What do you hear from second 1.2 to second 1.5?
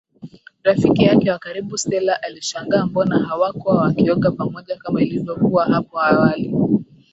wa